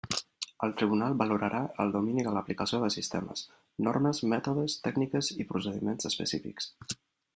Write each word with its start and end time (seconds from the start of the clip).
El 0.67 0.71
tribunal 0.77 1.11
valorarà 1.17 1.59
el 1.83 1.93
domini 1.95 2.25
de 2.27 2.33
l'aplicació 2.37 2.79
de 2.85 2.89
sistemes, 2.95 3.43
normes, 3.89 4.23
mètodes, 4.35 4.79
tècniques 4.89 5.31
i 5.45 5.47
procediments 5.53 6.11
específics. 6.13 6.73